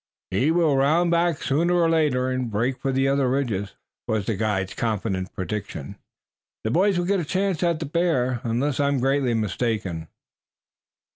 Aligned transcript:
"He 0.31 0.49
will 0.49 0.77
round 0.77 1.11
back 1.11 1.43
sooner 1.43 1.75
or 1.75 1.87
later 1.87 2.31
and 2.31 2.49
break 2.49 2.79
for 2.79 2.91
the 2.91 3.07
other 3.07 3.29
ridges," 3.29 3.75
was 4.07 4.25
the 4.25 4.35
guide's 4.35 4.73
confident 4.73 5.31
prediction. 5.35 5.95
"The 6.63 6.71
boys 6.71 6.97
will 6.97 7.05
get 7.05 7.19
a 7.19 7.23
chance 7.23 7.61
at 7.61 7.79
the 7.79 7.85
bear 7.85 8.41
unless 8.43 8.79
I 8.79 8.87
am 8.87 8.99
greatly 8.99 9.35
mistaken." 9.35 10.07